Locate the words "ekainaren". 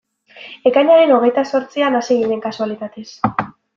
0.69-1.13